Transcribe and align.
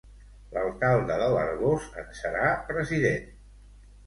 L'alcalde 0.53 1.17
de 1.23 1.27
l'Arboç 1.35 1.85
en 2.05 2.09
serà 2.21 2.49
president. 2.73 3.31